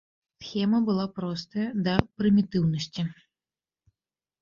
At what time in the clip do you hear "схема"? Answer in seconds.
0.43-0.79